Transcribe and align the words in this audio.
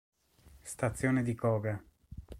Stazione 0.63 1.21
di 1.21 1.35
Koga 1.35 1.79